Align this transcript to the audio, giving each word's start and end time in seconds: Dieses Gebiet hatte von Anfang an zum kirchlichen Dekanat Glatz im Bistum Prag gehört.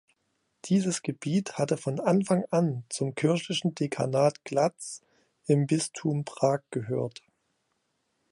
Dieses 0.65 1.03
Gebiet 1.03 1.59
hatte 1.59 1.77
von 1.77 1.99
Anfang 1.99 2.43
an 2.49 2.83
zum 2.89 3.13
kirchlichen 3.13 3.75
Dekanat 3.75 4.43
Glatz 4.45 5.01
im 5.45 5.67
Bistum 5.67 6.25
Prag 6.25 6.61
gehört. 6.71 7.21